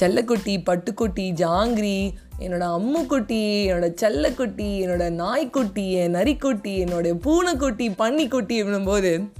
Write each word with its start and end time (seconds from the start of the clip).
செல்லக்குட்டி 0.00 0.62
பட்டுக்குட்டி 0.70 1.32
ஜாங்கிரி 1.32 2.12
என்னோட 2.40 2.64
அம்முக்குட்டி 2.76 3.40
என்னோடய 3.68 3.96
செல்லக்குட்டி 4.02 4.68
என்னோட 4.84 5.10
நாய்க்குட்டி 5.10 5.92
என் 5.92 6.14
நரிக்குட்டி 6.14 6.84
என்னோடய 6.84 7.14
பூனைக்குட்டி 7.14 7.90
பன்னிக்குட்டி 7.90 8.62
அப்படின்னும்போது 8.62 9.30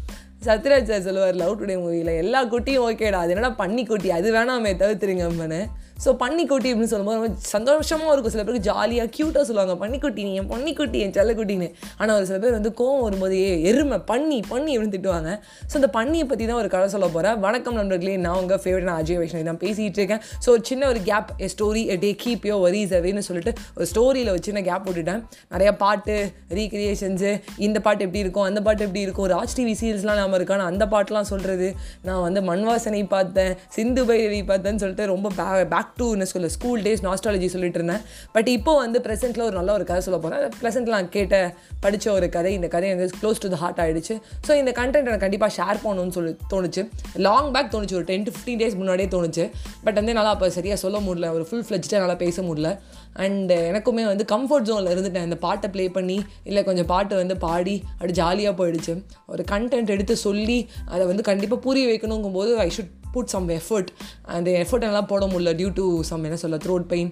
சத்யராஜ் 0.45 0.91
சார் 0.91 1.03
சொல்லுவார் 1.03 1.35
லவ் 1.35 1.63
டுடே 1.63 1.73
மூவியில் 1.73 2.17
எல்லா 2.17 2.45
குட்டியும் 2.45 2.85
ஓகேடா 2.91 3.13
அது 3.13 3.35
என்னடா 3.35 3.55
பன்னிக்குட்டி? 3.59 4.09
அது 4.09 4.35
வேணாமே 4.35 4.73
தவிர்த்துருங்க 4.75 5.25
அம்மனு. 5.31 5.67
ஸோ 6.05 6.11
பன்னிக்குட்டி 6.21 6.69
அப்படின்னு 6.73 6.91
சொல்லும்போது 6.91 7.29
சந்தோஷமாக 7.53 8.11
இருக்கும். 8.15 8.33
சில 8.35 8.43
பேருக்கு 8.47 8.67
ஜாலியாக 8.69 9.09
க்யூட்டாக 9.15 9.45
சொல்லுவாங்க. 9.49 9.75
பன்னிக்குட்டி 9.81 10.23
நீ 10.27 10.33
என் 10.41 10.51
பன்னிக்குட்டி 10.53 10.99
என் 11.05 11.15
செல்லக்குட்டின்னு. 11.17 11.69
ஆனால் 12.01 12.15
ஒரு 12.19 12.27
சில 12.29 12.37
பேர் 12.43 12.55
வந்து 12.57 12.71
கோவம் 12.81 13.03
வரும்போது 13.07 13.37
ஏ 13.47 13.49
எருமை 13.71 13.99
பன்னி 14.11 14.39
பண்ணி 14.51 14.71
அப்படின்னு 14.75 14.95
திட்டுவாங்க. 14.97 15.31
ஸோ 15.71 15.75
அந்த 15.81 15.89
பன்னியை 15.97 16.27
பற்றி 16.33 16.45
தான் 16.51 16.61
ஒரு 16.63 16.69
கதை 16.75 16.87
சொல்ல 16.95 17.07
போகிறேன் 17.17 17.39
வணக்கம் 17.47 17.79
நண்பர்களே 17.81 18.15
நான் 18.27 18.39
உங்கள் 18.43 18.61
ஃபேவரட் 18.65 18.87
நான் 18.91 19.01
அஜய் 19.03 19.19
வைஷ்ணவி 19.23 19.47
தான் 19.51 19.61
பேசிகிட்டு 19.65 20.01
இருக்கேன். 20.03 20.23
ஸோ 20.45 20.49
ஒரு 20.55 20.63
சின்ன 20.71 20.87
ஒரு 20.93 21.03
gap 21.11 21.33
a 21.47 21.49
story 21.55 21.83
a 21.95 21.97
day 22.05 22.13
keep 22.25 22.47
your 22.51 22.59
worries 22.67 22.95
அவேன்னு 23.01 23.25
சொல்லிட்டு 23.29 23.55
ஒரு 23.79 23.89
ஸ்டோரியில் 23.93 24.31
ஒரு 24.35 24.43
சின்ன 24.49 24.63
கேப் 24.69 24.87
போட்டுட்டேன் 24.87 25.21
நிறையா 25.55 25.75
பாட்டு 25.85 26.17
ரீக்ரியேஷன்ஸு 26.61 27.33
இந்த 27.69 27.79
பாட்டு 27.89 28.07
எப்படி 28.09 28.23
இருக்கும் 28.27 28.47
அந்த 28.51 28.63
பாட்டு 28.69 28.87
எப்படி 28.89 29.05
இருக்கும் 29.09 29.29
ராஜ் 29.35 29.57
டிவி 29.59 29.77
சீரியல்ஸ்லாம் 29.83 30.21
நாம 30.23 30.37
இருக்கா? 30.41 30.63
அந்த 30.73 30.87
பாட்டெலாம் 30.95 31.31
சொல்கிறது 31.33 31.69
நான் 32.09 32.25
வந்து 32.29 32.43
மண்வாசனை 32.53 33.03
பார்த்தேன் 33.17 33.53
சிந்து 33.79 34.05
பைரவி 34.11 34.41
பார்த்தேன்னு 34.53 34.83
சொல்லிட்டு 34.85 35.13
ரொம்ப 35.15 35.29
பே 35.41 35.47
பேக் 35.75 35.88
டு 35.99 36.07
என்ன 36.17 36.27
சொல்ல 36.33 36.49
ஸ்கூல் 36.57 36.83
டேஸ் 36.87 37.03
நாஸ்டாலஜி 37.07 37.49
சொல்லிட்டு 37.55 37.79
இருந்தேன். 37.81 38.03
பட் 38.37 38.49
இப்போ 38.57 38.73
வந்து 38.85 38.99
ப்ரெசென்ட்டில் 39.07 39.45
ஒரு 39.49 39.57
நல்ல 39.61 39.73
ஒரு 39.79 39.85
கதை 39.91 40.01
சொல்ல 40.07 40.19
போகிறேன் 40.25 40.55
ப்ரெசென்ட்டில் 40.63 40.97
நான் 40.97 41.11
கேட்ட 41.17 41.37
படித்த 41.85 42.13
ஒரு 42.17 42.29
கதை 42.37 42.53
இந்த 42.59 42.69
கதை 42.75 42.89
வந்து 42.95 43.19
க்ளோஸ் 43.23 43.43
டு 43.45 43.51
த 43.55 43.59
ஹார்ட் 43.63 43.81
ஆகிடுச்சு 43.85 44.15
ஸோ 44.47 44.53
இந்த 44.63 44.73
கண்டென்ட் 44.81 45.09
எனக்கு 45.11 45.25
கண்டிப்பாக 45.27 45.53
ஷேர் 45.59 45.81
பண்ணணும்னு 45.85 46.15
சொல்லி 46.19 46.33
தோணுச்சு. 46.53 46.85
லாங் 47.27 47.51
பேக் 47.57 47.73
தோணுச்சு 47.75 47.99
ஒரு 48.01 48.09
டென் 48.13 48.27
டு 48.29 48.33
ஃபிஃப்டீன் 48.35 48.61
டேஸ் 48.63 48.79
முன்னாடியே 48.81 49.09
தோணுச்சு. 49.17 49.47
பட் 49.87 49.99
வந்து 50.01 50.13
என்னால் 50.15 50.33
அப்போ 50.35 50.51
சரியாக 50.59 50.79
சொல்ல 50.85 50.99
முடியல 51.07 51.31
ஒரு 51.39 51.47
ஃபுல் 51.51 51.65
ஃப்ளெஜ்டாக 51.69 51.99
என்னால் 52.01 52.21
பேச 52.25 52.43
முடியல. 52.49 52.71
அண்ட் 53.25 53.53
எனக்குமே 53.71 54.03
வந்து 54.11 54.25
கம்ஃபர்ட் 54.35 54.67
ஜோனில் 54.69 54.93
இருந்துட்டேன். 54.95 55.27
இந்த 55.29 55.39
பாட்டை 55.47 55.69
ப்ளே 55.75 55.85
பண்ணி 55.97 56.19
இல்லை 56.49 56.63
கொஞ்சம் 56.69 56.89
பாட்டு 56.93 57.15
வந்து 57.23 57.37
பாடி 57.47 57.77
அப்படி 57.95 58.15
ஜாலியாக 58.21 58.55
போயிடுச்சு. 58.61 58.95
ஒரு 59.33 59.45
கண்டென்ட் 59.53 59.93
எடுத்து 59.97 60.17
சொல்லி 60.27 60.59
அதை 60.95 61.05
வந்து 61.11 61.25
கண்டிப்பாக 61.31 61.61
புரிய 61.67 61.87
வைக்கணுங்கும் 61.93 62.37
போது 62.39 62.53
I 62.67 62.69
should 62.77 62.93
put 63.13 63.27
some 63.27 63.49
effort 63.51 63.91
அந்த 64.29 64.51
எஃபர்ட் 64.63 64.87
எல்லாம் 64.89 65.07
போட 65.07 65.27
முடியல 65.27 65.53
டியூ 65.57 65.71
டு 65.73 65.87
சம் 66.03 66.25
என்ன 66.25 66.37
சொல்ல 66.37 66.57
throat 66.57 66.87
pain 66.87 67.11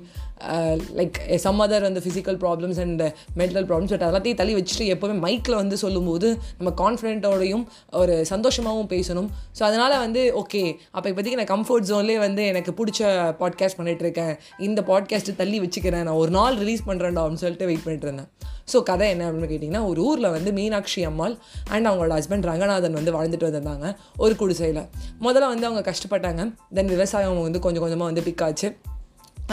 like 0.98 1.36
some 1.44 1.60
other 1.64 1.84
அந்த 1.88 2.00
physical 2.04 2.38
problems 2.42 2.80
and 2.84 3.02
mental 3.40 3.66
problems 3.68 3.92
but 3.94 4.04
எல்லாத்தையும் 4.08 4.40
தள்ளி 4.40 4.54
வச்சுட்டு 4.54 4.86
எப்போவுமே 4.94 5.16
மைக்கில் 5.26 5.54
வந்து 5.54 5.76
சொல்லும்போது 5.76 6.28
நம்ம 6.58 6.72
கான்ஃபிடென்ட்டோடையும் 6.82 7.64
ஒரு 7.92 8.16
சந்தோஷமாகவும் 8.30 8.90
பேசணும். 8.94 9.28
ஸோ 9.58 9.62
அதனால் 9.62 9.98
வந்து 9.98 10.22
ஓகே 10.42 10.62
அப்போ 10.90 11.06
இப்போதைக்கு 11.10 11.40
நான் 11.42 11.52
கம்ஃபர்ட் 11.54 11.88
ஜோன்லேயே 11.90 12.18
வந்து 12.18 12.46
எனக்கு 12.46 12.72
பிடிச்ச 12.80 13.00
பாட்காஸ்ட் 13.40 13.78
பண்ணிகிட்ருக்கேன் 13.78 14.34
இந்த 14.58 14.82
பாட்காஸ்ட்டு 14.90 15.36
தள்ளி 15.36 15.60
வச்சுக்கிறேன். 15.60 16.04
நான் 16.08 16.20
ஒரு 16.24 16.30
நாள் 16.30 16.56
ரிலீஸ் 16.56 16.82
பண்ணுறேன்டா 16.88 17.22
அப்படின்னு 17.22 17.44
சொல்லிட்டு 17.44 17.70
வெயிட் 17.70 17.84
பண்ணிட்டு 17.84 18.08
இருந்தேன் 18.08 18.30
ஸோ 18.72 18.82
கதை 18.82 19.08
என்ன 19.10 19.24
அப்படின்னு 19.30 19.50
கேட்டிங்கன்னா 19.50 19.82
ஒரு 19.86 20.00
ஊரில் 20.02 20.28
வந்து 20.36 20.52
மீனாட்சி 20.52 21.02
அம்மாள் 21.04 21.34
அண்ட் 21.70 21.86
அவங்களோட 21.88 22.14
ஹஸ்பண்ட் 22.18 22.48
ரங்கநாதன் 22.50 22.92
வந்து 22.92 23.12
வாழ்ந்துட்டு 23.16 23.48
வந்திருந்தாங்க 23.48 23.96
ஒரு 24.16 24.36
குடிசையில். 24.36 24.82
முதல்ல 25.26 25.50
வந்து 25.52 25.68
அவங்க 25.68 25.84
கஷ்டப்பட்டாங்க. 25.90 26.44
தென் 26.74 26.92
விவசாயம் 26.94 27.42
வந்து 27.42 27.60
கொஞ்சம் 27.66 27.84
கொஞ்சமாக 27.86 28.10
வந்து 28.12 28.22
பிக் 28.22 28.42
ஆச்சு. 28.42 28.70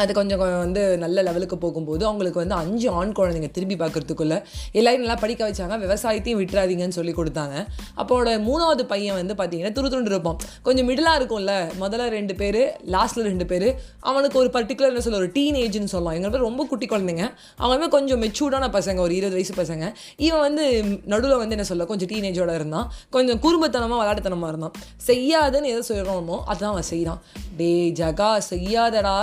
அது 0.02 0.11
கொஞ்சம் 0.17 0.39
கொஞ்சம் 0.41 0.61
வந்து 0.66 0.83
நல்ல 1.03 1.23
லெவலுக்கு 1.27 1.58
போகும்போது 1.63 2.03
அவங்களுக்கு 2.09 2.39
வந்து 2.41 2.55
அஞ்சு 2.61 2.88
ஆண் 2.99 3.11
குழந்தைங்க 3.17 3.49
திரும்பி 3.55 3.75
பார்க்குறதுக்குள்ளே 3.81 4.38
எல்லாரும் 4.80 5.03
நல்லா 5.03 5.17
படிக்க 5.23 5.41
வச்சாங்க 5.50 5.75
விவசாயத்தையும் 5.83 6.39
விட்டுறாதீங்கன்னு 6.41 6.97
சொல்லி 6.97 7.13
கொடுத்தாங்க. 7.19 7.55
அப்போட 8.02 8.27
மூணாவது 8.47 8.83
பையன் 8.94 9.17
வந்து 9.19 9.33
பார்த்தீங்கன்னா 9.39 9.73
துரு 9.77 9.89
துண்டு 9.94 10.11
இருப்பான். 10.13 10.39
கொஞ்சம் 10.67 10.88
மிடிலாக 10.89 11.19
இருக்கும்ல 11.19 11.53
முதல்ல 11.83 12.08
ரெண்டு 12.17 12.35
பேர் 12.41 12.59
லாஸ்ட்டில் 12.95 13.27
ரெண்டு 13.31 13.47
பேர். 13.52 13.67
அவனுக்கு 14.11 14.39
ஒரு 14.44 14.50
பர்டிகுலர் 14.58 14.91
என்ன 14.94 15.03
சொல்ல 15.08 15.22
ஒரு 15.23 15.29
டீன் 15.38 15.59
ஏஜ்னு 15.63 15.91
சொல்லலாம். 15.94 16.18
எங்கள் 16.19 16.34
பேர் 16.35 16.45
ரொம்ப 16.50 16.66
குட்டி 16.72 16.88
குழந்தைங்க. 16.94 17.28
அவங்களுமே 17.62 17.89
கொஞ்சம் 17.97 18.22
மெச்சூர்டான 18.25 18.69
பசங்க 18.78 19.00
ஒரு 19.07 19.16
இருபது 19.19 19.38
வயசு 19.39 19.56
பசங்க. 19.62 19.85
இவன் 20.28 20.44
வந்து 20.47 20.66
நடுவில் 21.13 21.39
வந்து 21.44 21.57
என்ன 21.57 21.68
சொல்ல 21.72 21.85
கொஞ்சம் 21.94 22.12
டீனேஜோட 22.13 22.53
இருந்தான். 22.59 22.89
கொஞ்சம் 23.18 23.41
குறும்பத்தனமாக 23.45 24.00
விளையாட்டுத்தனமாக 24.01 24.51
இருந்தான். 24.56 24.75
செய்யாதுன்னு 25.09 25.72
எதை 25.73 25.84
சொல்கிறோமோ 25.91 26.39
அதுதான் 26.51 26.73
அவன் 26.75 26.89
செய்கிறான் 26.91 27.22
டே 27.57 27.72
ஜகா 28.01 28.31
செய்யாதடா. 28.51 29.16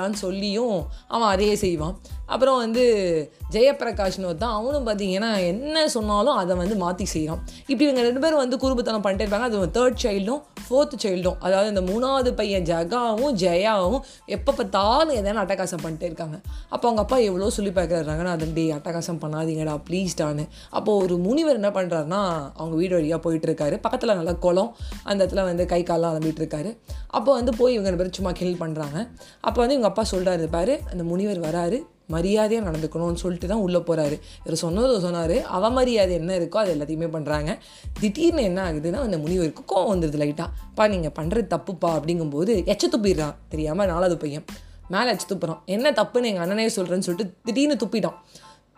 செய்யாதடான்னு 0.00 0.24
சொல்லியும் 0.26 0.78
அவன் 1.14 1.30
அதையே 1.34 1.54
செய்வான். 1.64 1.94
அப்புறம் 2.34 2.58
வந்து 2.64 2.82
ஜெயபிரகாஷ்னு 3.54 4.28
ஒருத்தான் 4.30 4.56
அவனும் 4.58 4.84
பார்த்தீங்கன்னா 4.88 5.30
என்ன 5.52 5.86
சொன்னாலும் 5.94 6.36
அதை 6.40 6.52
வந்து 6.60 6.76
மாற்றி 6.82 7.06
செய்கிறான் 7.12 7.40
இப்படி 7.70 7.86
இவங்க 7.86 8.02
ரெண்டு 8.08 8.20
பேரும் 8.24 8.42
வந்து 8.42 8.56
குறும்புத்தனம் 8.62 9.04
பண்ணிட்டே 9.04 9.24
இருப்பாங்க. 9.24 9.46
அது 9.50 9.70
தேர்ட் 9.78 9.98
சைல்டும் 10.04 10.42
ஃபோர்த் 10.64 10.94
சைல்டும் 11.04 11.38
அதாவது 11.46 11.68
இந்த 11.72 11.82
மூணாவது 11.88 12.32
பையன் 12.40 12.66
ஜகாவும் 12.70 13.34
ஜெயாவும் 13.42 14.02
எப்போ 14.36 14.50
பார்த்தாலும் 14.58 15.16
எதனா 15.20 15.42
அட்டகாசம் 15.44 15.82
பண்ணிட்டே 15.84 16.06
இருக்காங்க. 16.10 16.36
அப்போ 16.74 16.84
அவங்க 16.88 17.02
அப்பா 17.04 17.18
எவ்வளோ 17.30 17.50
சொல்லி 17.58 17.72
பார்க்குறாங்க 17.80 18.22
நான் 18.28 18.36
அதன் 18.38 18.54
டே 18.58 18.66
அட்டகாசம் 18.78 19.20
பண்ணாதீங்கடா 19.24 19.74
ப்ளீஸ்டான்னு 19.88 20.46
அப்போது 20.76 20.98
ஒரு 21.04 21.16
முனிவர் 21.26 21.58
என்ன 21.60 21.72
பண்ணுறாருன்னா 21.78 22.22
அவங்க 22.60 22.74
வீடு 22.82 22.94
வழியாக 22.98 23.20
போயிட்டு 23.26 23.48
இருக்காரு. 23.50 23.76
பக்கத்தில் 23.86 24.16
நல்ல 24.20 24.34
குளம் 24.46 24.70
அந்த 25.08 25.20
இடத்துல 25.22 25.44
வந்து 25.50 25.66
கை 25.74 25.82
காலெலாம் 25.90 26.14
அலம்பிட்டு 26.14 26.42
இருக்காரு. 26.44 26.72
அப்போ 27.18 27.30
வந்து 27.40 27.52
போய் 27.60 27.74
இவங்க 27.74 27.88
ரெண்டு 27.90 28.02
பேரும் 28.02 28.18
சும்மா 28.20 28.32
கில் 28.40 28.58
பண்ணுறாங்க 28.62 28.98
அப்போ 29.48 29.58
வந்து 29.62 29.74
இவங்க 29.76 29.89
அப்பா 29.90 30.04
சொல்கிறாரு 30.12 30.46
பாரு 30.56 30.76
அந்த 30.92 31.02
முனிவர் 31.12 31.40
வராரு 31.46 31.78
மரியாதையாக 32.14 32.66
நடந்துக்கணும்னு 32.68 33.20
சொல்லிட்டு 33.22 33.48
தான் 33.50 33.62
உள்ளே 33.64 33.80
போகிறாரு 33.88 34.16
இவர் 34.44 34.60
சொன்னது 34.62 34.94
சொன்னார் 35.04 35.34
அவமரியாதை 35.56 36.12
என்ன 36.20 36.38
இருக்கோ 36.38 36.58
அது 36.62 36.72
எல்லாத்தையுமே 36.74 37.08
பண்ணுறாங்க 37.16 37.50
திடீர்னு 38.00 38.42
என்ன 38.48 38.60
ஆகுதுன்னா 38.68 39.00
அந்த 39.06 39.18
முனிவருக்கு 39.24 39.62
கோவம் 39.72 39.92
வந்துடுது 39.92 40.20
லைட்டாக 40.22 40.48
பா 40.78 40.86
நீங்கள் 40.94 41.14
பண்ணுறது 41.18 41.46
தப்புப்பா 41.54 41.90
அப்படிங்கும்போது 41.98 42.54
எச்ச 42.72 42.84
துப்பிடுறான். 42.94 43.36
தெரியாமல் 43.52 43.90
நாலாவது 43.92 44.16
பையன். 44.24 44.46
மேலே 44.94 45.08
எச்ச 45.14 45.26
துப்புறான். 45.32 45.60
என்ன 45.74 45.92
தப்புன்னு 46.00 46.30
எங்கள் 46.30 46.44
அண்ணனே 46.44 46.68
சொல்கிறேன்னு 46.76 47.06
சொல்லிட்டு 47.08 47.34
திடீர்னு 47.48 47.76
துப்பிட்டான். 47.82 48.18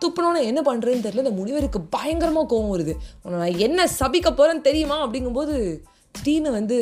துப்பினோன்னு 0.01 0.47
என்ன 0.51 0.61
பண்ணுறதுன்னு 0.69 1.05
தெரியல 1.07 1.25
இந்த 1.25 1.35
முனிவருக்கு 1.39 1.81
பயங்கரமாக 1.95 2.47
கோவம் 2.51 2.73
வருது. 2.75 2.93
உன்னை 3.23 3.37
நான் 3.43 3.59
என்ன 3.67 3.87
சபிக்க 3.99 4.29
போகிறேன்னு 4.31 4.67
தெரியுமா? 4.69 4.97
அப்படிங்கும்போது 5.05 5.55
திடீர்னு 6.15 6.51
வந்து 6.59 6.77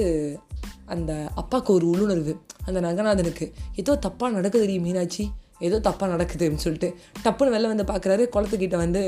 அந்த 0.91 1.11
அப்பாவுக்கு 1.35 1.73
ஒரு 1.73 1.87
உள்ளுணர்வு. 1.89 2.33
அந்த 2.65 2.79
நகநாதனுக்கு 2.81 3.45
ஏதோ 3.75 3.93
தப்பாக 4.07 4.29
நடக்குது 4.37 4.63
தெரியும் 4.63 4.83
மீனாட்சி 4.83 5.25
ஏதோ 5.59 5.77
தப்பாக 5.89 6.07
நடக்குது 6.07 6.49
அப்படின்னு 6.49 6.65
சொல்லிட்டு 6.65 6.89
டப்புன்னு 7.23 7.55
வெளில 7.55 7.73
வந்து 7.73 7.83
பார்க்குறாரு 7.83 8.23
குளத்துக்கிட்ட 8.35 8.77
வந்து 8.85 9.01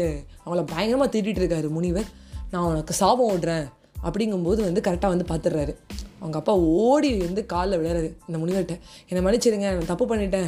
அவங்கள 0.45 0.63
பயங்கரமாக 0.75 1.11
திட்டிகிட்டு 1.13 1.41
இருக்காரு 1.43 1.69
முனிவர். 1.69 2.09
நான் 2.51 2.63
உனக்கு 2.63 2.93
சாபம் 2.93 3.31
ஓடுறேன். 3.31 3.67
அப்படிங்கும்போது 4.07 4.59
வந்து 4.69 4.81
கரெக்டாக 4.87 5.13
வந்து 5.15 5.27
பார்த்துடுறாரு 5.31 5.75
அவங்க 6.21 6.37
அப்பா 6.39 6.53
ஓடி 6.81 7.09
வந்து 7.25 7.41
காலில் 7.53 7.77
விளையாடுறாரு 7.79 8.09
இந்த 8.27 8.37
முனிவர்கிட்ட 8.41 8.75
என்னை 9.09 9.21
மன்னிச்சிருங்க 9.25 9.69
நான் 9.77 9.89
தப்பு 9.89 10.05
பண்ணிட்டேன். 10.11 10.47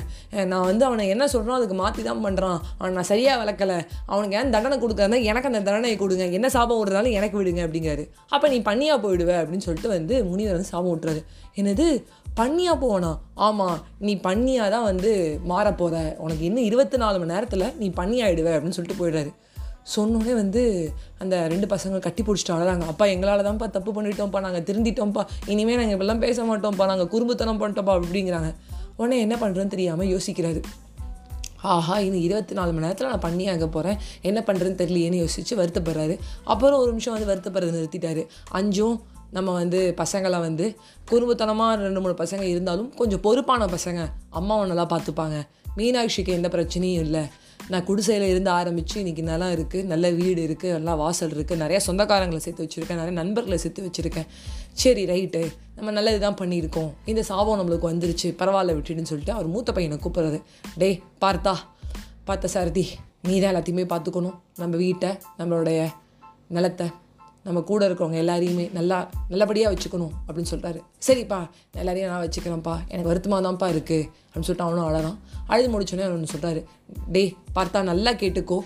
நான் 0.51 0.67
வந்து 0.69 0.83
அவனை 0.87 1.05
என்ன 1.13 1.23
சொல்கிறோம் 1.33 1.57
அதுக்கு 1.57 1.75
மாற்றி 1.81 2.01
தான் 2.07 2.21
பண்ணுறான் 2.25 2.59
அவனை 2.77 2.91
நான் 2.97 3.09
சரியாக 3.11 3.41
வளர்க்கலை. 3.41 3.77
அவனுக்கு 4.11 4.37
ஏன் 4.39 4.53
தண்டனை 4.55 4.77
கொடுக்குறதா 4.83 5.19
எனக்கு 5.31 5.49
அந்த 5.51 5.61
தண்டனையை 5.67 5.97
கொடுங்க. 6.03 6.25
என்ன 6.37 6.49
சாபம் 6.55 6.79
விடுறதாலும் 6.81 7.17
எனக்கு 7.19 7.37
விடுங்க 7.39 7.63
அப்படிங்கிறாரு. 7.67 8.05
அப்போ 8.35 8.45
நீ 8.53 8.59
பண்ணியாக 8.69 8.99
போயிடுவ 9.05 9.33
அப்படின்னு 9.41 9.67
சொல்லிட்டு 9.67 9.91
வந்து 9.95 10.17
முனிவர் 10.31 10.57
வந்து 10.57 10.71
சாபம் 10.73 10.93
விட்டுறாரு. 10.93 11.23
என்னது? 11.61 11.87
பண்ணியாக 12.39 12.77
போவனா? 12.83 13.11
ஆமாம் 13.47 13.77
நீ 14.07 14.13
பண்ணியாக 14.27 14.73
தான் 14.75 14.87
வந்து 14.91 15.11
மாறப்போகிற 15.51 15.97
உனக்கு 16.25 16.43
இன்னும் 16.49 16.67
இருபத்தி 16.69 16.97
நாலு 17.03 17.19
மணி 17.21 17.33
நேரத்தில் 17.35 17.73
நீ 17.81 17.89
பண்ணியாயிடுவ 17.99 18.49
அப்படின்னு 18.55 18.77
சொல்லிட்டு 18.77 19.01
போயிடுறாரு. 19.01 19.31
சொன்னோடனே 19.93 20.33
வந்து 20.33 20.93
அந்த 21.19 21.47
ரெண்டு 21.47 21.67
பசங்க 21.67 21.99
கட்டி 21.99 22.23
பிடிச்சிட்டு 22.23 22.53
அழகாங்க 22.55 22.85
அப்பா 22.85 23.05
எங்களால் 23.05 23.43
தான்ப்பா 23.43 23.69
தப்பு 23.69 23.91
பண்ணிட்டோம்ப்பா 23.93 24.39
நாங்கள் 24.39 24.61
திருந்திட்டோம்ப்பா 24.61 25.23
இனிமேல் 25.45 25.77
நாங்கள் 25.77 25.95
இப்பெல்லாம் 25.97 26.17
பேச 26.17 26.43
மாட்டோம்ப்பா 26.43 26.85
நாங்கள் 26.85 27.09
குறும்புத்தனம் 27.13 27.61
பண்ணிட்டோம்ப்பா 27.61 27.95
அப்படிங்கிறாங்க. 27.99 28.53
உடனே 28.97 29.19
என்ன 29.19 29.35
பண்ணுறதுன்னு 29.35 29.67
தெரியாமல் 29.67 30.07
யோசிக்கிறாரு. 30.07 30.61
ஆஹா 31.61 31.99
இன்னும் 31.99 32.21
இருபத்தி 32.21 32.53
நாலு 32.53 32.71
மணி 32.71 32.85
நேரத்தில் 32.85 33.07
நான் 33.07 33.19
பண்ணியாக 33.19 33.67
போகிறேன் 33.67 33.97
என்ன 34.21 34.43
பண்ணுறதுன்னு 34.47 34.79
தெரியலையேன்னு 34.81 35.21
யோசித்து 35.23 35.55
வருத்தப்படுறாரு. 35.55 36.17
அப்புறம் 36.43 36.79
ஒரு 36.79 36.89
நிமிஷம் 36.91 37.13
வந்து 37.13 37.29
வருத்தப்படுறது 37.31 37.79
நிறுத்திட்டாரு. 37.79 38.27
அஞ்சும் 38.51 39.03
நம்ம 39.31 39.51
வந்து 39.51 39.93
பசங்களை 39.97 40.39
வந்து 40.39 40.75
குறும்புத்தனமாக 41.11 41.75
ரெண்டு 41.75 42.01
மூணு 42.01 42.13
பசங்க 42.13 42.41
இருந்தாலும் 42.41 42.93
கொஞ்சம் 42.93 43.21
பொறுப்பான 43.21 43.65
பசங்க. 43.65 44.07
அம்மாவை 44.29 44.67
நல்லா 44.67 44.87
பார்த்துப்பாங்க. 44.87 45.39
மீனாட்சிக்கு 45.77 46.27
எந்த 46.27 46.47
பிரச்சனையும் 46.47 47.03
இல்லை. 47.05 47.23
நான் 47.71 47.85
குடிசையில் 47.87 48.25
இருந்து 48.31 48.49
ஆரம்பித்து 48.57 48.95
இன்றைக்கி 49.01 49.23
நிலம் 49.29 49.53
இருக்குது 49.55 49.87
நல்ல 49.91 50.09
வீடு 50.17 50.41
இருக்குது 50.47 50.73
நல்லா 50.75 50.93
வாசல் 51.01 51.33
இருக்குது 51.35 51.61
நிறையா 51.61 51.79
சொந்தக்காரங்களை 51.85 52.41
சேர்த்து 52.45 52.65
வச்சுருக்கேன் 52.65 52.99
நிறைய 53.01 53.13
நண்பர்களை 53.21 53.57
சேர்த்து 53.63 53.85
வச்சுருக்கேன். 53.85 54.27
சரி 54.81 55.03
ரைட்டு. 55.11 55.41
நம்ம 55.77 55.91
நல்லது 55.97 56.19
தான் 56.25 56.37
பண்ணியிருக்கோம். 56.41 56.91
இந்த 57.11 57.21
சாபம் 57.29 57.59
நம்மளுக்கு 57.61 57.89
வந்துருச்சு 57.91 58.29
பரவாயில்ல 58.41 58.75
விட்டுடுன்னு 58.77 59.11
சொல்லிட்டு 59.11 59.35
அவர் 59.37 59.49
மூத்த 59.55 59.71
பையனை 59.77 59.97
கூப்பிட்றது 60.03 60.39
டேய் 60.83 60.99
பார்த்தா 61.23 61.53
பார்த்த 62.29 62.53
சாரதி 62.55 62.85
நீ 63.27 63.35
தான் 63.39 63.51
எல்லாத்தையுமே 63.53 63.85
பார்த்துக்கணும். 63.93 64.37
நம்ம 64.61 64.75
வீட்டை 64.83 65.11
நம்மளுடைய 65.39 65.79
நிலத்தை 66.55 66.87
நம்ம 67.45 67.59
கூட 67.69 67.81
இருக்கிறவங்க 67.87 68.19
எல்லாரையுமே 68.23 68.65
நல்லா 68.77 68.97
நல்லபடியாக 69.31 69.71
வச்சுக்கணும் 69.73 70.13
அப்படின்னு 70.27 70.51
சொல்லிட்டாரு 70.51 70.79
சரிப்பா 71.07 71.39
எல்லாரையும் 71.79 72.11
நான் 72.11 72.23
வச்சுக்கிறேன்ப்பா. 72.25 72.75
எனக்கு 72.87 73.11
வருத்தமாக 73.11 73.41
தான்ப்பா 73.47 73.67
இருக்குது 73.73 74.05
அப்படின்னு 74.25 74.47
சொல்லிட்டு 74.47 74.67
அவனும் 74.67 74.87
அழறான். 74.87 75.17
அழுது 75.47 75.69
முடிச்சோடனே 75.73 76.05
அவனு 76.07 76.31
சொல்கிறாரு 76.35 76.63
டேய் 77.15 77.31
பார்த்தா 77.55 77.81
நல்லா 77.91 78.11
கேட்டுக்கோ. 78.11 78.59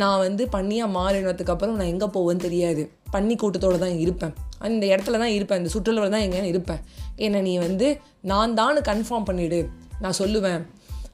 நான் 0.00 0.18
வந்து 0.18 0.48
பண்ணியாக 0.48 0.90
மாறினதுக்கப்புறம் 0.98 1.78
நான் 1.80 1.92
எங்கே 1.94 2.06
போவேன்னு 2.06 2.44
தெரியாது. 2.46 2.84
பண்ணி 3.10 3.36
கூட்டத்தோடு 3.36 3.78
தான் 3.78 3.98
இருப்பேன். 3.98 4.34
அந்த 4.58 4.86
இடத்துல 4.86 5.18
தான் 5.24 5.34
இருப்பேன். 5.38 5.60
இந்த 5.62 5.70
சுற்றுலாவில் 5.74 6.14
தான் 6.16 6.24
எங்கேயும் 6.26 6.52
இருப்பேன். 6.52 6.80
என்னை 7.16 7.40
நீ 7.40 7.58
வந்து 7.58 7.88
நான் 8.32 8.54
தான் 8.54 8.80
கன்ஃபார்ம் 8.90 9.28
பண்ணிவிடு 9.30 9.60
நான் 10.00 10.18
சொல்லுவேன். 10.18 10.62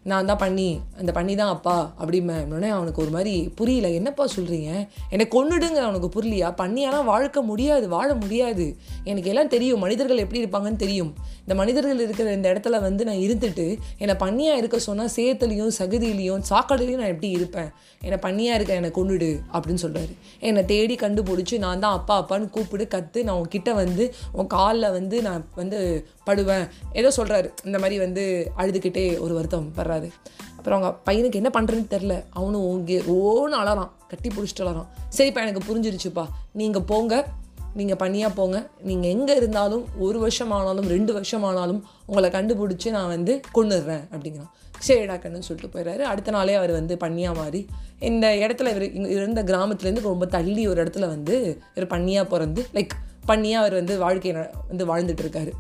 நான் 0.04 0.26
தான் 0.26 0.36
பண்ணி 0.36 0.80
அந்த 0.98 1.12
பண்ணி 1.12 1.34
தான் 1.34 1.48
அப்பா 1.48 1.94
அப்படிம்பேன். 2.00 2.44
உடனே 2.46 2.68
அவனுக்கு 2.68 3.02
ஒரு 3.02 3.10
மாதிரி 3.10 3.48
புரியல 3.56 3.88
என்னப்பா 3.88 4.24
சொல்கிறீங்க 4.36 4.88
என்னை 5.08 5.26
கொன்னுடுங்க 5.30 5.78
அவனுக்கு 5.86 6.08
புரியலையா? 6.14 6.48
பண்ணியாலாம் 6.62 7.04
வாழ்க்க 7.04 7.42
முடியாது 7.42 7.88
வாழ 7.88 8.14
முடியாது. 8.14 8.76
எனக்கு 9.04 9.28
எல்லாம் 9.28 9.48
தெரியும் 9.48 9.78
மனிதர்கள் 9.78 10.18
எப்படி 10.18 10.42
இருப்பாங்கன்னு 10.44 10.76
தெரியும். 10.76 11.14
இந்த 11.40 11.54
மனிதர்கள் 11.54 12.00
இருக்கிற 12.00 12.32
இந்த 12.32 12.52
இடத்துல 12.52 12.80
வந்து 12.80 13.04
நான் 13.04 13.16
இருந்துட்டு 13.16 13.78
என்னை 13.98 14.14
பண்ணியாக 14.14 14.58
இருக்க 14.58 14.78
சொன்னால் 14.78 15.12
சேத்துலேயும் 15.16 15.72
சகுதியிலையும் 15.78 16.42
சாக்கடையிலையும் 16.50 17.02
நான் 17.02 17.12
எப்படி 17.16 17.28
இருப்பேன்? 17.28 17.70
என்னை 18.02 18.18
பண்ணியாக 18.18 18.56
இருக்க 18.56 18.74
என்னை 18.74 18.90
கொண்டுடு 18.90 19.30
அப்படின்னு 19.52 19.82
சொல்கிறாரு 19.82 20.12
என்னை 20.40 20.64
தேடி 20.64 20.94
கண்டுபிடிச்சி 20.94 21.58
நான் 21.58 21.78
தான் 21.78 21.92
அப்பா 21.92 22.16
அப்பான்னு 22.22 22.50
கூப்பிடு 22.50 22.88
கற்று 22.88 23.24
நான் 23.24 23.40
உன்கிட்ட 23.42 23.74
வந்து 23.74 24.14
உன் 24.32 24.46
காலில் 24.46 24.90
வந்து 24.90 25.22
நான் 25.22 25.46
வந்து 25.54 26.06
படுவேன். 26.26 26.66
ஏதோ 26.92 27.12
சொல்கிறாரு 27.16 27.48
இந்த 27.64 27.78
மாதிரி 27.78 27.98
வந்து 27.98 28.52
அழுதுகிட்டே 28.58 29.18
ஒரு 29.18 29.34
வருத்தம் 29.34 29.88
வர்றாரு 29.90 30.10
அப்புறம் 30.56 30.82
அவங்க 30.82 31.12
பையனுக்கு 31.12 31.40
என்ன 31.40 31.50
பண்ணுறதுன்னு 31.54 31.92
தெரில 31.94 32.24
அவனும் 32.30 32.64
ஓங்கே 32.64 32.98
ஓன்னு 32.98 33.56
அழறான். 33.62 33.90
கட்டி 34.08 34.28
பிடிச்சிட்டு 34.28 34.64
அழறான். 34.64 34.88
சரிப்பா 35.16 35.40
எனக்கு 35.46 35.62
புரிஞ்சிருச்சுப்பா. 35.68 36.24
நீங்கள் 36.52 36.82
போங்க. 36.82 37.26
நீங்கள் 37.74 37.96
பண்ணியாக 37.96 38.34
போங்க. 38.34 38.68
நீங்கள் 38.82 39.10
எங்கே 39.10 39.36
இருந்தாலும் 39.36 39.84
ஒரு 39.98 40.18
வருஷம் 40.18 40.50
ஆனாலும் 40.50 40.88
ரெண்டு 40.88 41.12
வருஷம் 41.12 41.42
ஆனாலும் 41.42 41.84
உங்களை 42.06 42.30
கண்டுபிடிச்சி 42.30 42.90
நான் 42.90 43.08
வந்து 43.08 43.40
கொண்டுடுறேன் 43.54 44.04
அப்படிங்கிறான். 44.14 44.50
சரிடா 44.86 45.14
கண்ணுன்னு 45.22 45.46
சொல்லிட்டு 45.48 45.72
போயிடுறாரு. 45.74 45.98
அடுத்த 45.98 46.30
நாளே 46.30 46.54
அவர் 46.54 46.70
வந்து 46.70 46.96
பண்ணியாக 46.96 47.40
மாறி 47.40 47.66
இந்த 47.98 48.26
இடத்துல 48.28 48.68
இவர் 48.70 48.86
இருந்த 48.92 49.42
கிராமத்துலேருந்து 49.42 50.00
ரொம்ப 50.00 50.26
தள்ளி 50.26 50.68
ஒரு 50.68 50.84
இடத்துல 50.84 51.06
வந்து 51.06 51.62
இவர் 51.74 51.88
பண்ணியாக 51.88 52.28
பிறந்து 52.28 52.66
லைக் 52.74 52.94
பண்ணியாக 53.26 53.66
அவர் 53.66 53.76
வந்து 53.78 53.98
வாழ்க்கையை 53.98 54.46
வந்து 54.68 54.84
வாழ்ந்துட்டு 54.86 55.24
இருக்காரு. 55.26 55.50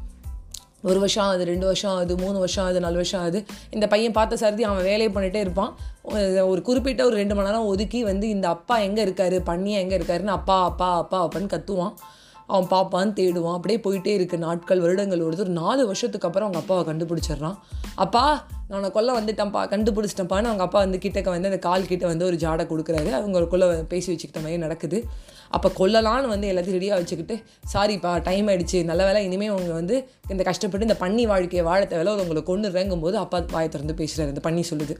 ஒரு 0.82 0.98
வருஷம் 0.98 1.24
ஆகுது 1.24 1.44
ரெண்டு 1.44 1.66
வருஷம் 1.66 1.90
ஆகுது 1.90 2.16
மூணு 2.16 2.38
வருஷம் 2.38 2.64
ஆகுது 2.64 2.80
நாலு 2.80 2.94
வருஷம் 2.94 3.20
ஆகுது. 3.20 3.44
இந்த 3.70 3.86
பையன் 3.86 4.12
பார்த்த 4.12 4.36
சருதி 4.36 4.64
அவன் 4.64 4.82
வேலையை 4.82 5.08
பண்ணிகிட்டே 5.08 5.34
இருப்பான். 5.34 5.76
ஒரு- 6.08 6.60
குறிப்பிட்ட 6.60 7.04
ஒரு 7.04 7.16
ரெண்டு 7.16 7.34
மணி 7.34 7.48
நேரம் 7.48 7.66
ஒதுக்கி 7.66 8.04
வந்து 8.04 8.28
இந்த 8.28 8.48
அப்பா 8.48 8.78
எங்கே 8.78 9.04
இருக்காரு 9.04 9.40
பண்ணியா 9.46 9.72
எங்கே 9.72 9.98
இருக்காருன்னு 9.98 10.26
அப்பா 10.26 10.64
அப்பா 10.64 10.96
அப்பா 10.96 11.28
அப்பான்னு 11.28 11.40
கத்துவான். 11.40 11.94
அவன் 12.46 12.68
பாப்பான்னு 12.68 13.12
தேடுவான். 13.12 13.54
அப்படியே 13.54 13.80
போயிட்டே 13.84 14.06
இருக்கு. 14.06 14.38
நாட்கள் 14.38 14.80
வருடங்கள் 14.80 15.20
ஒருத்தர் 15.20 15.40
ஒரு 15.40 15.48
நாலு 15.48 15.86
வருஷத்துக்கு 15.86 16.26
அப்புறம் 16.26 16.52
அவங்க 16.52 16.74
அப்பாவை 16.74 16.94
கண்டுபிடிச்சிடுறான். 16.94 17.58
அப்பா 17.94 18.46
நான் 18.68 18.92
கொல்ல 18.92 19.20
வந்துட்டேன்ப்பா 19.20 19.68
கண்டுபிடிச்சிட்டேன்ப்பான்னு 19.68 20.44
அவங்க 20.44 20.62
அப்பா 20.62 20.78
வந்து 20.78 20.98
கிட்டக்க 20.98 21.24
வந்து 21.24 21.48
அந்த 21.48 21.58
கால் 21.58 21.86
கிட்ட 21.86 22.06
வந்து 22.06 22.24
ஒரு 22.24 22.36
ஜாடை 22.36 22.66
கொடுக்குறாரு. 22.66 23.10
அவங்களுக்குள்ள 23.10 23.82
பேசி 23.82 24.14
வச்சுக்கிட்ட 24.14 24.36
மாதிரி 24.36 24.58
நடக்குது. 24.58 25.04
அப்போ 25.50 25.68
கொல்லலான்னு 25.78 26.32
வந்து 26.32 26.48
எல்லாத்தையும் 26.52 26.78
ரெடியாக 26.78 26.98
வச்சுக்கிட்டு 27.00 27.36
சாரிப்பா 27.72 28.22
டைம் 28.22 28.46
ஆகிடுச்சு 28.46 28.84
நல்ல 28.84 29.04
வேலை 29.04 29.24
இனிமேல் 29.24 29.50
அவங்க 29.50 29.72
வந்து 29.72 30.08
இந்த 30.28 30.42
கஷ்டப்பட்டு 30.42 30.86
இந்த 30.86 30.98
பண்ணி 30.98 31.26
வாழ்க்கையை 31.26 31.62
வாழ 31.68 31.84
தேவையில்ல. 31.84 32.16
உங்களை 32.16 32.42
கொண்டு 32.42 32.96
போது 33.00 33.16
அப்பா 33.16 33.38
வாயை 33.50 33.68
திறந்து 33.68 33.94
பேசுகிறாரு 33.94 34.32
இந்த 34.34 34.40
பண்ணி 34.40 34.64
சொல்லுது. 34.70 34.96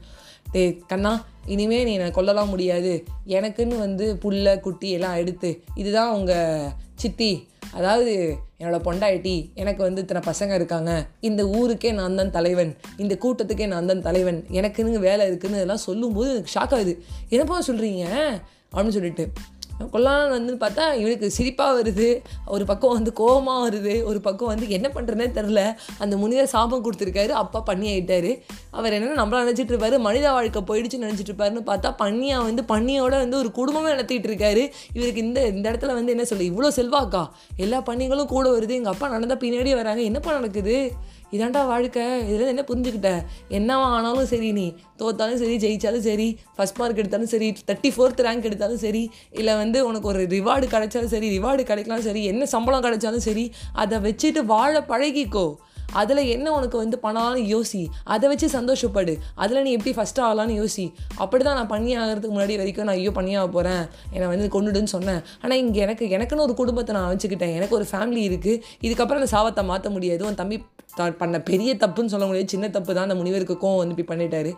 டே 0.53 0.63
கண்ணா 0.87 1.27
இனிமேல் 1.47 1.85
நீ 1.85 1.93
என்னை 1.93 2.11
கொல்லலாம் 2.11 2.49
முடியாது. 2.49 3.05
எனக்குன்னு 3.27 3.79
வந்து 3.79 4.19
புல்ல 4.23 4.61
குட்டி 4.61 4.91
எல்லாம் 4.91 5.17
எடுத்து 5.17 5.63
இதுதான் 5.75 6.13
உங்கள் 6.13 6.71
சித்தி. 6.95 7.49
அதாவது 7.73 8.13
என்னோட 8.59 8.79
பொண்டாயிட்டி 8.87 9.35
எனக்கு 9.55 9.83
வந்து 9.83 10.01
இத்தனை 10.01 10.23
பசங்க 10.33 10.55
இருக்காங்க. 10.55 11.07
இந்த 11.21 11.43
ஊருக்கே 11.47 11.91
நான் 11.93 12.17
தான் 12.17 12.31
தலைவன். 12.31 12.77
இந்த 12.97 13.17
கூட்டத்துக்கே 13.25 13.67
நான் 13.67 13.87
தான் 13.87 14.03
தலைவன். 14.03 14.45
எனக்குன்னு 14.51 15.07
வேலை 15.09 15.31
இருக்குதுன்னு 15.31 15.61
இதெல்லாம் 15.61 15.87
சொல்லும்போது 15.89 16.31
எனக்கு 16.31 16.55
ஷாக் 16.55 16.75
ஆகுது. 16.79 16.95
என்னப்பா 17.29 17.63
சொல்கிறீங்க 17.67 18.05
அப்படின்னு 18.73 18.89
சொல்லிட்டு 18.89 19.33
கொல்லான்னு 19.89 20.29
வந்து 20.29 20.55
பார்த்தா 20.55 20.95
இவனுக்கு 20.95 21.31
சிரிப்பாக 21.39 21.77
வருது 21.81 22.23
ஒரு 22.47 22.65
பக்கம் 22.65 22.93
வந்து 22.93 23.13
கோபமாக 23.13 23.69
வருது 23.69 24.03
ஒரு 24.03 24.21
பக்கம் 24.21 24.49
வந்து 24.49 24.69
என்ன 24.69 24.91
பண்ணுறதுனே 24.95 25.29
தெரில 25.39 25.77
அந்த 25.99 26.17
முனிவர் 26.17 26.47
சாபம் 26.47 26.85
கொடுத்துருக்காரு 26.85 27.29
அப்பா 27.29 27.61
பண்ணி 27.61 27.89
ஆகிட்டார் 27.93 28.31
அவர் 28.71 28.93
என்ன 28.93 29.25
நம்மளாம் 29.25 29.47
நினச்சிட்டு 29.47 29.75
இருப்பாரு 29.75 29.99
மனித 29.99 30.31
வாழ்க்கை 30.31 30.63
போயிடுச்சுன்னு 30.63 31.07
நினச்சிட்டு 31.07 31.33
இருப்பாருன்னு 31.33 31.63
பார்த்தா 31.67 31.97
பண்ணியாக 31.97 32.43
வந்து 32.43 32.63
பண்ணியோட 32.63 33.11
வந்து 33.11 33.37
ஒரு 33.37 33.53
குடும்பமே 33.53 33.89
நடத்திட்டு 33.89 34.29
இருக்காரு. 34.29 34.71
இவருக்கு 34.93 35.21
இந்த 35.21 35.47
இந்த 35.47 35.73
இடத்துல 35.73 35.87
வந்து 35.87 36.13
என்ன 36.13 36.25
சொல்ல 36.25 36.45
இவ்வளோ 36.45 36.71
செல்வாக்கா? 36.77 37.23
எல்லா 37.57 37.81
பண்ணிகளும் 37.81 38.27
கூட 38.27 38.59
வருது. 38.59 38.69
எங்கள் 38.69 38.93
அப்பா 38.93 39.09
நடந்தால் 39.09 39.39
பின்னாடியே 39.39 39.75
வராங்க. 39.75 40.03
என்னப்பா 40.03 40.33
நடக்குது? 40.33 40.93
இதாண்டா 41.33 41.67
வாழ்க்கை. 41.67 42.05
இதில் 42.29 42.47
என்ன 42.47 42.63
புரிஞ்சுக்கிட்ட? 42.69 43.11
என்னவா 43.51 43.89
ஆனாலும் 43.97 44.27
சரி 44.27 44.53
நீ. 44.53 44.75
தோத்தாலும் 44.99 45.41
சரி 45.43 45.57
ஜெயித்தாலும் 45.57 46.07
சரி 46.09 46.39
ஃபஸ்ட் 46.57 46.79
மார்க் 46.79 46.97
எடுத்தாலும் 46.97 47.33
சரி 47.35 47.49
தேர்ட்டி 47.67 47.91
ஃபோர்த் 47.97 48.23
ரேங்க் 48.27 48.43
எடுத்தாலும் 48.43 48.83
சரி 48.87 49.11
இல்லை 49.31 49.55
வந்து 49.55 49.87
உனக்கு 49.87 50.09
ஒரு 50.09 50.23
ரிவார்டு 50.27 50.67
கிடைச்சாலும் 50.75 51.13
சரி 51.15 51.39
ரிவார்டு 51.39 51.63
கிடைக்கலாம் 51.63 52.07
சரி 52.09 52.25
என்ன 52.25 52.47
சம்பளம் 52.47 52.83
கிடைச்சாலும் 52.83 53.27
சரி 53.29 53.53
அதை 53.73 53.99
வச்சுட்டு 53.99 54.45
வாழ 54.45 54.85
பழகிக்கோ. 54.89 55.47
அதில் 56.01 56.23
என்ன 56.35 56.47
உனக்கு 56.59 56.77
வந்து 56.83 56.97
பண்ணாலும் 57.05 57.47
யோசி. 57.53 57.83
அதை 58.15 58.27
வச்சு 58.33 58.49
சந்தோஷப்படு. 58.57 59.15
அதில் 59.43 59.63
நீ 59.67 59.73
எப்படி 59.79 59.95
ஃபஸ்ட்டு 59.99 60.25
ஆகலான்னு 60.27 60.59
யோசி. 60.61 60.87
அப்படி 61.25 61.45
தான் 61.49 61.59
நான் 61.61 61.73
பண்ணி 61.75 61.93
ஆகிறதுக்கு 62.01 62.35
முன்னாடி 62.37 62.57
வரைக்கும் 62.63 62.89
நான் 62.91 62.99
ஐயோ 63.01 63.13
பண்ணியாக 63.21 63.49
போகிறேன் 63.57 63.85
என்னை 64.15 64.27
வந்து 64.33 64.51
கொண்டுடுன்னு 64.57 64.95
சொன்னேன். 64.97 65.23
ஆனால் 65.43 65.61
இங்கே 65.65 65.83
எனக்கு 65.87 66.07
எனக்குன்னு 66.17 66.47
ஒரு 66.49 66.57
குடும்பத்தை 66.63 66.95
நான் 66.99 67.11
வச்சுக்கிட்டேன் 67.13 67.57
எனக்கு 67.61 67.79
ஒரு 67.81 67.89
ஃபேமிலி 67.93 68.25
இருக்குது 68.31 68.61
இதுக்கப்புறம் 68.87 69.23
அந்த 69.23 69.33
சாபத்தை 69.37 69.65
மாற்ற 69.73 69.91
முடியாது. 69.97 70.25
உன் 70.31 70.43
தம்பி 70.43 70.59
பண்ண 71.23 71.39
பெரிய 71.49 71.71
தப்புன்னு 71.83 72.13
சொல்ல 72.13 72.27
முடியாது. 72.29 72.53
சின்ன 72.53 72.69
தப்பு 72.77 72.91
தான் 72.95 73.09
அந்த 73.09 73.17
முனிவருக்கு 73.19 73.57
கோவம் 73.65 73.81
வந்து 73.81 73.95
இப்படி 73.95 74.09
பண்ணிட்டாரு. 74.13 74.53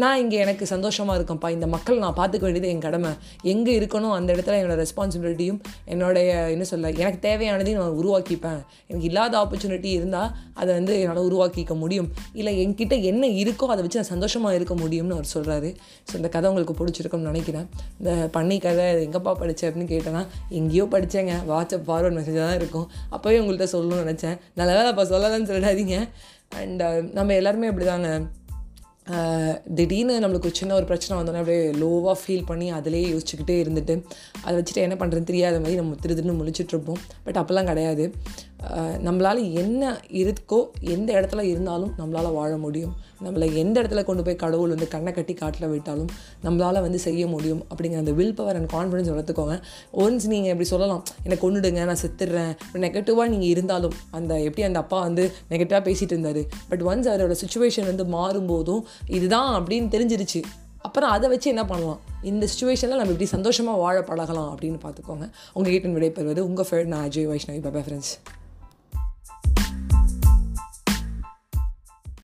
நான் 0.00 0.20
இங்கே 0.22 0.38
எனக்கு 0.42 0.64
சந்தோஷமாக 0.72 1.14
இருக்கேன்ப்பா. 1.18 1.48
இந்த 1.54 1.66
மக்கள் 1.74 2.00
நான் 2.02 2.16
பார்த்துக்க 2.18 2.44
வேண்டியது 2.46 2.72
என் 2.72 2.82
கடமை. 2.86 3.12
எங்கே 3.52 3.72
இருக்கணும் 3.78 4.14
அந்த 4.16 4.28
இடத்துல 4.34 4.58
என்னோடய 4.60 4.78
ரெஸ்பான்சிபிலிட்டியும் 4.82 5.60
என்னுடைய 5.92 6.32
என்ன 6.54 6.64
சொல்ல 6.72 6.90
எனக்கு 7.02 7.20
தேவையானதையும் 7.28 7.80
நான் 7.82 7.96
உருவாக்கிப்பேன். 8.00 8.60
எனக்கு 8.88 9.08
இல்லாத 9.10 9.36
ஆப்பர்ச்சுனிட்டி 9.42 9.90
இருந்தால் 9.98 10.30
அதை 10.60 10.74
வந்து 10.78 10.94
என்னால் 11.02 11.26
உருவாக்கிக்க 11.28 11.74
முடியும். 11.82 12.08
இல்லை 12.40 12.52
என்கிட்ட 12.64 12.96
என்ன 13.10 13.26
இருக்கோ 13.42 13.68
அதை 13.74 13.82
வச்சு 13.84 14.00
நான் 14.00 14.12
சந்தோஷமாக 14.14 14.58
இருக்க 14.58 14.76
முடியும்னு 14.82 15.16
அவர் 15.18 15.32
சொல்கிறாரு 15.34 15.70
ஸோ 16.08 16.14
இந்த 16.20 16.30
கதை 16.36 16.46
உங்களுக்கு 16.52 16.78
பிடிச்சிருக்கும்னு 16.80 17.30
நினைக்கிறேன். 17.32 17.68
இந்த 18.00 18.12
பண்ணி 18.38 18.58
கதை 18.66 18.86
எங்கப்பா 19.06 19.34
படித்தேன் 19.42 19.68
அப்படின்னு 19.70 19.92
கேட்டேன்னா 19.94 20.24
எங்கேயோ 20.60 20.86
படித்தேங்க 20.96 21.34
வாட்ஸ்அப் 21.52 21.86
ஃபார்வர்ட் 21.90 22.18
மெசேஜாக 22.20 22.46
தான் 22.48 22.58
இருக்கும். 22.62 22.88
அப்போவே 23.16 23.38
உங்கள்கிட்ட 23.42 23.68
சொல்லணும்னு 23.76 24.04
நினச்சேன். 24.06 24.36
நல்ல 24.60 24.72
வேலை 24.78 24.90
அப்போ 24.94 25.06
சொல்லலாம்னு 25.14 25.50
சொல்லிடாதீங்க. 25.52 25.96
அண்ட் 26.60 26.82
uh, 26.84 26.98
நம்ம 27.16 27.34
எல்லாருமே 27.40 27.70
அப்படி 27.70 27.86
தாங்க 27.86 28.10
திடீர்னு 29.76 30.14
நம்மளுக்கு 30.22 30.48
ஒரு 30.48 30.56
சின்ன 30.58 30.72
ஒரு 30.78 30.86
பிரச்சனை 30.88 31.12
வந்தோடனே 31.18 31.40
அப்படியே 31.42 31.60
லோவாக 31.82 32.16
ஃபீல் 32.22 32.46
பண்ணி 32.48 32.66
அதிலே 32.78 33.00
யோசிச்சுக்கிட்டே 33.12 33.56
இருந்துட்டு 33.62 33.94
அதை 34.44 34.54
வச்சுட்டு 34.58 34.84
என்ன 34.86 34.96
பண்ணுறதுன்னு 35.00 35.30
தெரியாத 35.30 35.60
மாதிரி 35.62 35.78
நம்ம 35.80 35.96
திரு 36.02 36.16
திருன்னு 36.18 36.38
முழிச்சிட்ருப்போம் 36.40 37.00
பட் 37.26 37.38
அப்போல்லாம் 37.42 37.70
கிடையாது. 37.70 38.04
நம்மளால் 39.06 39.40
என்ன 39.62 39.82
இருக்கோ 40.20 40.58
எந்த 40.94 41.10
இடத்துல 41.18 41.42
இருந்தாலும் 41.50 41.92
நம்மளால் 41.98 42.32
வாழ 42.38 42.52
முடியும். 42.64 42.94
நம்மளை 43.24 43.46
எந்த 43.62 43.76
இடத்துல 43.82 44.02
கொண்டு 44.08 44.22
போய் 44.26 44.38
கடவுள் 44.42 44.72
வந்து 44.74 44.88
கண்ணை 44.94 45.12
கட்டி 45.12 45.34
காட்டில் 45.34 45.68
விட்டாலும் 45.72 46.10
நம்மளால் 46.44 46.80
வந்து 46.86 46.98
செய்ய 47.06 47.22
முடியும் 47.34 47.62
அப்படிங்கிற 47.70 48.02
அந்த 48.02 48.14
வில் 48.18 48.34
பவர் 48.38 48.58
அண்ட் 48.60 48.70
கான்ஃபிடன்ஸ் 48.74 49.10
வளர்த்துக்கோங்க. 49.12 49.56
ஒன்ஸ் 50.02 50.26
நீங்கள் 50.32 50.52
எப்படி 50.52 50.68
சொல்லலாம் 50.72 51.02
என்னை 51.24 51.38
கொண்டுடுங்க 51.44 51.84
நான் 51.90 52.02
செத்துடுறேன். 52.04 52.52
நெகட்டிவாக 52.84 53.28
நீங்கள் 53.34 53.52
இருந்தாலும் 53.54 53.94
அந்த 54.18 54.40
எப்படி 54.46 54.64
அந்த 54.68 54.80
அப்பா 54.84 55.00
வந்து 55.08 55.26
நெகட்டிவாக 55.50 55.82
பேசிகிட்டு 55.88 56.16
இருந்தார். 56.16 56.42
பட் 56.70 56.82
ஒன்ஸ் 56.90 57.10
அவரோட 57.12 57.36
சுச்சுவேஷன் 57.42 57.90
வந்து 57.90 58.06
மாறும்போதும் 58.16 58.82
இதுதான் 59.18 59.50
அப்படின்னு 59.58 59.90
தெரிஞ்சிருச்சு. 59.96 60.42
அப்புறம் 60.86 61.12
அதை 61.14 61.26
வச்சு 61.30 61.48
என்ன 61.52 61.62
பண்ணலாம்? 61.70 62.00
இந்த 62.30 62.44
சுச்சுவேஷனில் 62.50 63.00
நம்ம 63.00 63.14
இப்படி 63.14 63.30
சந்தோஷமாக 63.36 63.78
வாழ 63.84 63.96
பழகலாம் 64.10 64.50
அப்படின்னு 64.54 64.78
பார்த்துக்கோங்க. 64.84 65.26
உங்கள் 65.56 65.74
கிட்ட 65.74 65.94
விடைபெறுவது 65.96 66.42
உங்கள் 66.48 66.68
ஃபேட் 66.70 66.92
நான் 66.94 67.06
அஜய் 67.08 67.30
வைஷ்ணவி 67.32 67.62
பாபா 67.68 67.82
ஃப்ரெண்ட்ஸ் 67.86 68.12